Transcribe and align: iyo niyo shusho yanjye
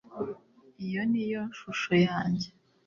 iyo 0.85 1.01
niyo 1.11 1.41
shusho 1.57 1.93
yanjye 2.07 2.47